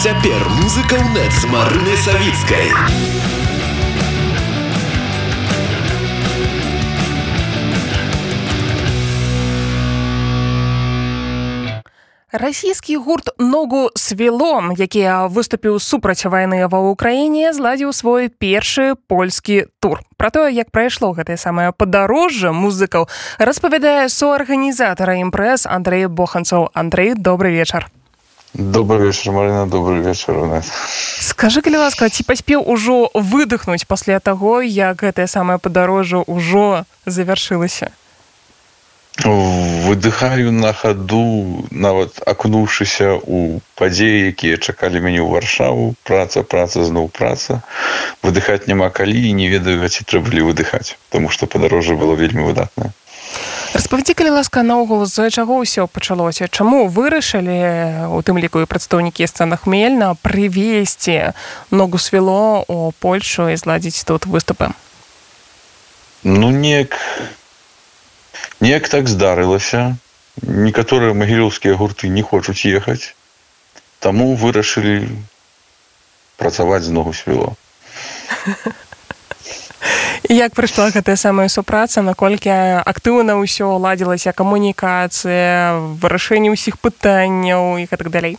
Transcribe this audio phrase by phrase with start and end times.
[0.00, 2.72] цяпер музыка ў нет з марынай савіцкай
[12.32, 20.00] расійскі гурт ногу свілом які выступіў супраць вайны ва ўкраіне зладзіў свой першы польскі тур.
[20.16, 23.04] Про тое як прайшло гэтае самае падарожжа музыкаў
[23.36, 26.72] распавядае суарганізатара імпрэс Андрей боханцоў.
[26.72, 27.92] Андрей добрый вечар
[28.54, 29.66] добрый вечер марина.
[29.66, 30.66] Добрый вечер у нас
[31.20, 37.90] скажи калі ласка ці паспеў ужо выдохнуць пасля таго як гэтае самае падарожжа ўжо завяршылася
[39.24, 45.94] выдыхаю на хаду нават акунуўшыся у падзеі якія чакалі мяне ў варшаву.
[46.08, 47.60] Праца праца зноў праца.
[48.22, 52.48] Выдыхаць няма калі і не ведаю ці трэба ли выдыхаць тому что падарожжа было вельмі
[52.48, 52.92] выдатна
[53.74, 56.48] распавядзі калі ласка наогул з-за чаго ўсё пачалося?
[56.48, 61.34] Чаму вырашылі у тым ліку і прадстаўнікі сцэна хмельна прывесці
[61.70, 64.74] ногу свяло у польшу і зладзіць тут выступы?
[66.22, 66.98] Ну неяк
[68.60, 69.96] неяк так здарылася.
[70.40, 73.14] Некаторыя магілёўскія гурты не хочуць ехаць.
[74.00, 75.10] Таму вырашылі
[76.40, 77.54] працаваць з ногу свяло
[80.30, 82.54] як прыйшла гэтая самая супраца наколькі
[82.86, 88.38] актыўна ўсё ладзілася камунікацыя вырашэнне ўсіх пытанняў і так далей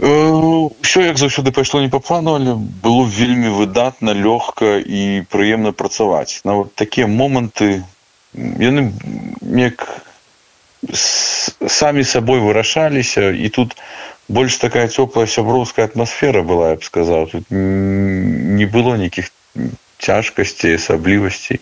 [0.00, 6.40] ўсё як заўсёды пайшло не па плану але было вельмі выдатна лёгка і прыемна працаваць
[6.48, 7.84] нават такія моманты
[8.32, 8.96] яны
[9.44, 9.84] неяк
[10.88, 13.76] самі сабой вырашаліся і тут
[14.28, 19.28] больш такая цёплая сяброўская атмасфера была я б сказаў тут не было нейкіх
[20.00, 21.60] цяжкасцей асаблівасцей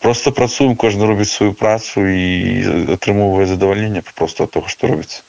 [0.00, 5.22] просто працуем кожны робіць сваю працу і атрымоўвае задавальненне просто того што робіцца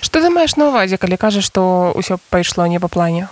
[0.00, 3.28] что ты маеш на увазе калі кажаш што ўсё пайшло не па плане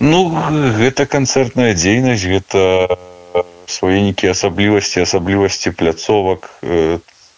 [0.00, 0.26] ну
[0.82, 2.98] гэта канцэртная дзейнасць гэта
[3.70, 6.50] свае нейкія асаблівасці асаблівасці пляцовак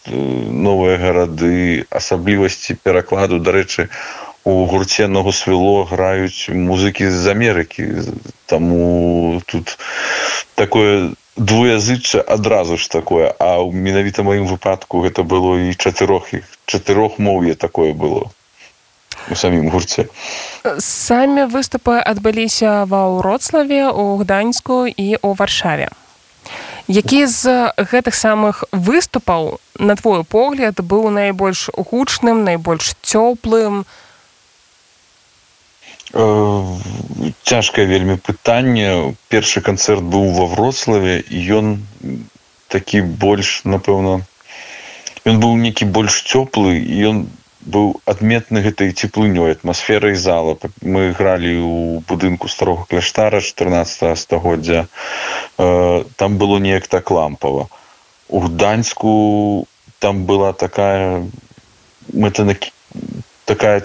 [0.06, 3.38] новыя гарады асаблівасці перакладу.
[3.40, 8.04] Дарэчы у гурце ногу свяло граюць музыкі з Амерыкі.
[8.46, 9.78] Таму тут
[10.54, 13.32] такое двуязычча адразу ж такое.
[13.38, 18.30] А ў менавіта маім выпадку гэта было і чатырох іх чатырох моўе такое было
[19.30, 20.06] у самім гурце.
[20.78, 25.88] Самі выступы адбыліся ва ўроцлаве у гданьску і у варшаве.
[26.88, 33.88] Які з гэтых самых выступаў на твой погляд быў найбольш гучным найбольш цёплым
[36.14, 39.14] цяжкае вельмі пытанне.
[39.28, 41.66] Першы канцэрт быў ва вроцлаве і ён
[42.68, 44.22] такі больш напэўна
[45.24, 46.76] ён быў нейкі больш цёплы
[47.08, 47.26] ён
[47.64, 50.56] быў адметны гэтай цеплынёй атмасферай зала.
[50.82, 54.86] Мы гралі ў будынку старога кляштара 14 стагоддзя.
[55.56, 57.68] Там было неяк так лампава.
[58.28, 59.66] У гданьску
[59.98, 61.24] там была такая
[62.12, 62.44] мэта
[63.46, 63.82] такая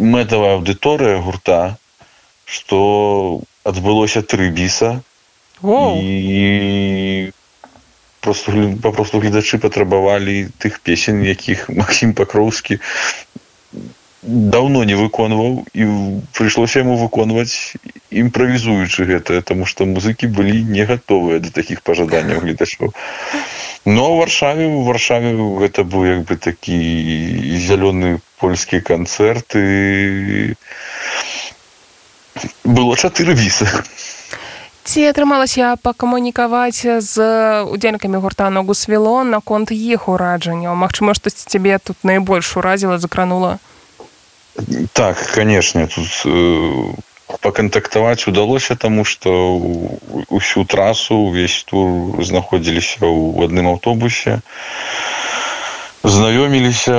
[0.00, 1.76] мэтавая аўдыторыя гурта
[2.50, 2.78] што
[3.62, 5.00] адбылося тры біса.
[5.62, 7.30] І
[8.20, 8.52] просто
[8.82, 12.80] папросту гледачы патрабавалі тых песень якіх Масім пакроўскі
[14.22, 15.84] даўно не выконваў і
[16.36, 17.76] прыйшлося яму выконваць
[18.12, 22.92] імправізуючы гэта таму што музыкі былі не гатовыя да такіх пажаданняў гледачоў
[23.84, 25.32] но ў варшаве у варшаве
[25.62, 26.76] гэта быў як бы такі
[27.56, 30.54] зялёны польскі канцэрт і
[32.64, 33.68] было чатыры вісы
[34.84, 37.14] ці атрымалася пакамунікаваць з
[37.64, 43.58] удзельнікамі гурта ногу свіло наконт іх ураджанняў Мачыма штосьці цябе тут найбольш уразіла закранула?
[44.92, 46.92] Так канешне тут э,
[47.44, 49.30] пакантактаваць удалося таму што
[50.28, 54.40] ўсю трасу увесь тур знаходзіліся ў адным аўтобусе
[56.02, 56.96] знаёміліся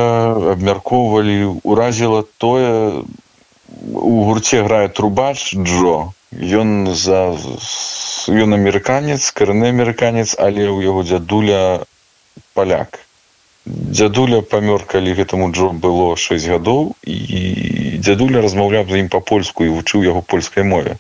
[0.54, 1.62] абмяркоўвалі.
[1.64, 3.04] Уразіла тое
[3.92, 6.14] у гурце грае трубач джо.
[6.32, 7.36] Ён за
[8.30, 11.84] ён амерыканец карны амерыканец але ў яго дзядуля
[12.54, 13.02] паляк
[13.66, 19.74] дзядуля памёр калі гэтаму джо было 6 гадоў і дзядуля размаўляў за ім па-польску і
[19.78, 20.98] вучыў яго польскай мове.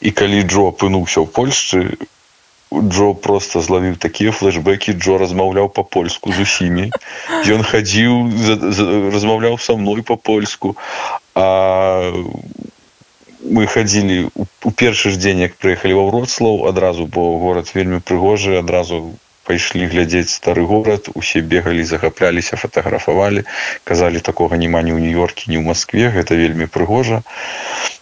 [0.00, 2.08] І калі джо апынуўся ў польшчы
[2.74, 6.90] Джо просто злавіў такія флешбекі Джо размаўляў па-польску з усімі.
[7.46, 8.34] Ён хадзіў
[9.14, 10.74] размаўляў са мной па-польску.
[11.34, 12.10] А
[13.44, 14.32] мы хадзілі
[14.64, 19.14] у першы ж дзень як прыехалі ва вроцлаў адразу бо горад вельмі прыгожы адразу
[19.48, 23.44] пайшлі глядзець стары горад усе бегалі захапляліся фатаграфавалі
[23.84, 27.22] казалі такога няма ні ў нью-йорке ні ў москве гэта вельмі прыгожа.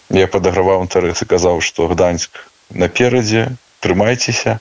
[0.09, 4.59] Я падаграваў інтарэсы казаў што гданьск наперадзе трымайцеся.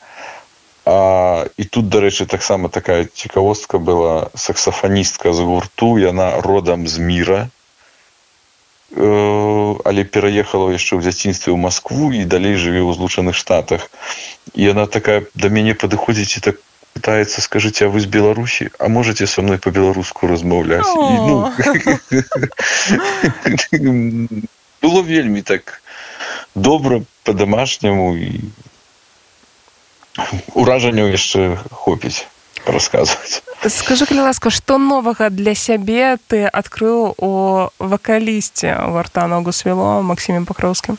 [0.84, 7.40] А і тут дарэчы таксама такая цікавостка была саксафаністка з гурту яна родам з міра.
[8.92, 13.88] Э, але пераехала яшчэ ў дзяцінстве ў Маскву і далей жыве ў злучаных штатах.
[14.52, 16.56] І яна такая да мяне падыходзіць і так
[16.94, 21.52] пытаецца скажыце а вы з беларусі а можете со мной по-беларуску размаўляць і, ну,
[24.82, 25.82] было вельмі так
[26.54, 28.40] добра по-дамашняму і
[30.54, 32.26] уражанняў яшчэ хопіць
[32.66, 33.42] рассказывать.
[33.68, 37.30] Скажи, калі ласка, што новага для сябе ты адкрыў у
[37.78, 40.98] вакалісце варта ногу свяло Максіме Пакроўскім?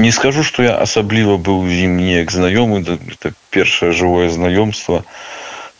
[0.00, 5.04] Не скажу, што я асабліва быў з ім неяк знаёмы, это першае жывое знаёмства.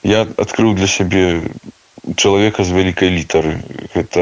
[0.05, 1.25] Я адкрыў для сябе
[2.17, 3.57] чалавека з вялікай літары.
[3.95, 4.21] Гэта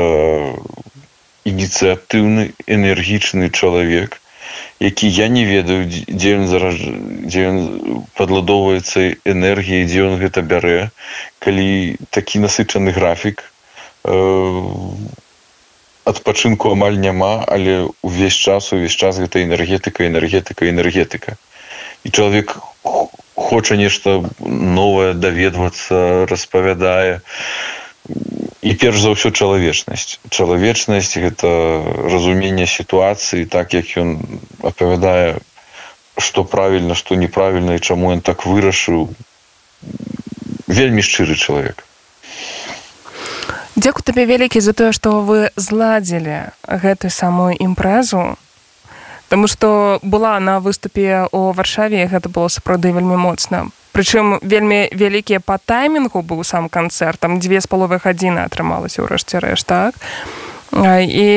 [1.50, 4.21] ініцыятыўны энергічны чалавек,
[4.81, 7.59] які я не ведаю дзе ён зараз дзе ён
[8.15, 10.91] падладоўваецца энергіяй дзе ён гэта бярэ
[11.43, 14.15] калі такі насычаны графік э,
[16.08, 21.37] адпачынку амаль няма але увесь час увесь час гэта энергетыка энергетыка энергетыка.
[22.05, 22.56] І чалавек
[23.34, 27.20] хоча нешта новае даведвацца распавядае.
[28.62, 30.19] І перш за ўсё чалавечнасць.
[30.31, 31.49] Чалавечнасць гэта
[32.08, 34.16] разуменне сітуацыі так як ён
[34.64, 35.40] апавядае
[36.19, 39.12] што правільна што неправільна і чаму ён так вырашыў.
[40.69, 41.88] Вельмі шчыры чалавек
[43.79, 48.35] Дзякуй табе вялікі за тое што вы зладзілі гэтую самую імпрэзу.
[49.31, 53.71] Таму што была на выступе ў варшаве гэта было сапраўды вельмі моцна.
[53.95, 59.39] Прычым вельмі вялікія па таймінгу быў сам канцэрт там дзве з паловых гадзіны атрымалася ўрэшце
[59.47, 59.95] рэш так
[60.76, 61.29] і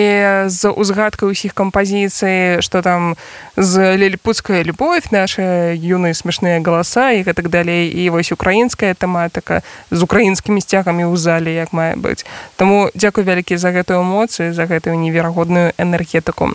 [0.48, 3.16] з узгадкай усіх кампазіцый што там
[3.56, 7.88] з лельпуцкая любовь наша юныя смешныя галаса і гэтак далей.
[7.88, 12.26] І вось украінская тэматыка з украінскімі сцягамі ў зале як мае быць.
[12.56, 16.52] Таму дзякуй вялікі за гэтую эмоцыю за гэтую неверагодную энергетыку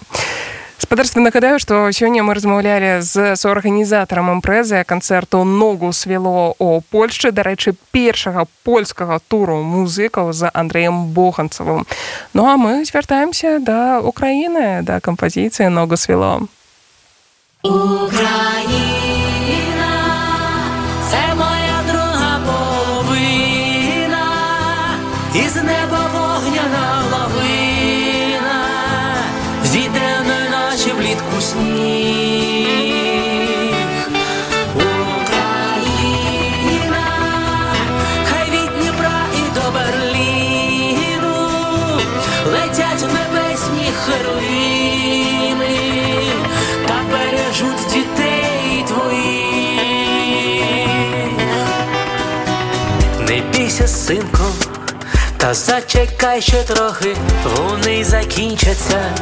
[0.87, 7.75] спадарства нагадаю што сёння мы размаўлялі з суарганізатарам імпрэзы канцэрту ногу свяло о польшчы дарэчы
[7.91, 11.91] першага польскага туру музыкаў за андреем боганцавым
[12.39, 16.47] ну а мы звяртаемся да украіны да кампазіцыі ногу свяло
[17.67, 18.46] це
[54.07, 54.53] бійся,
[55.37, 57.17] та зачекай ще трохи,
[57.57, 59.15] вони закінчаться.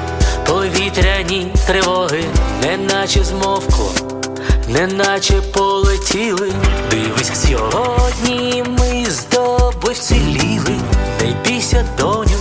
[0.47, 2.25] Повітряні тривоги,
[2.63, 3.93] неначе змовкло,
[4.69, 6.53] неначе полетіли.
[6.91, 10.77] Дивись, сьогодні ми з тобою вціліли,
[11.21, 12.39] не бійся, доню,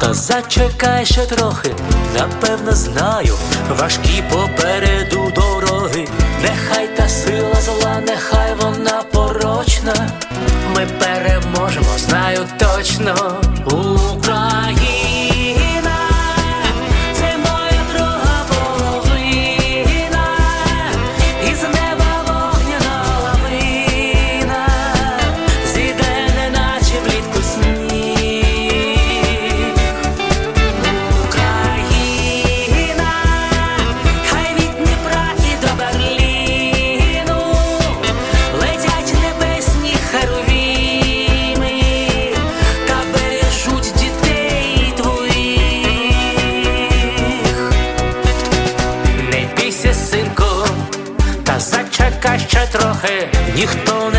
[0.00, 1.70] та зачекай ще трохи,
[2.18, 3.34] напевно, знаю,
[3.80, 6.08] важкі попереду дороги,
[6.42, 10.10] нехай та сила зла, нехай вона порочна.
[10.76, 11.53] Ми переможемо,
[11.98, 13.14] знаю точно
[13.66, 14.23] Україна.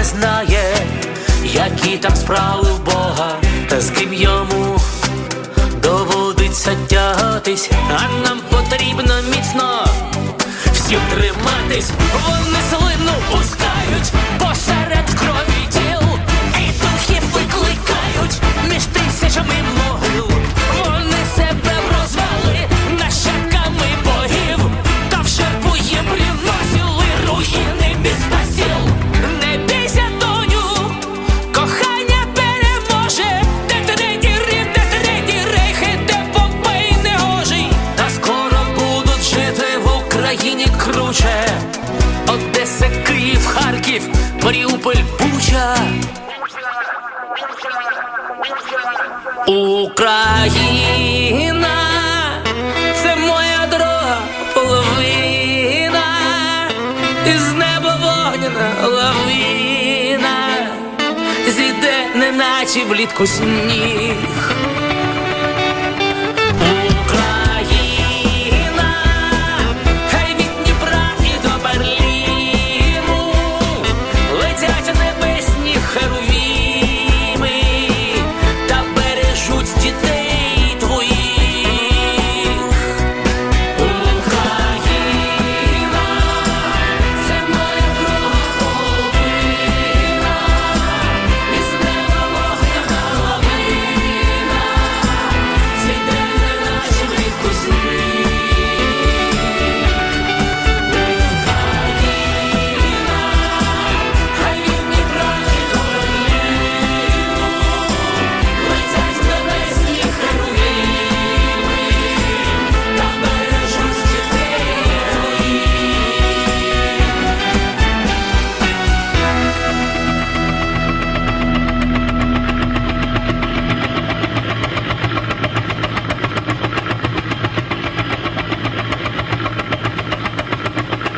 [0.05, 0.77] Знає,
[1.43, 3.35] які там справи в Бога,
[3.69, 4.79] та з ким йому
[5.83, 9.85] доводиться тягатись, а нам потрібно міцно
[10.73, 11.89] всім триматись,
[12.27, 14.74] вони слину пускають посеред
[44.45, 45.75] Маріуполь, Буча.
[49.47, 50.47] Україна,
[53.03, 54.17] це моя друга
[54.53, 56.03] половина,
[57.27, 60.37] із неба вогняна лавина,
[61.47, 64.15] зійде, неначе влітку сніг.